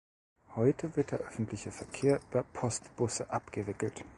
Heute 0.55 0.95
wird 0.95 1.11
der 1.11 1.19
öffentliche 1.19 1.69
Verkehr 1.71 2.19
über 2.31 2.41
Postbusse 2.41 3.29
abgewickelt. 3.29 4.03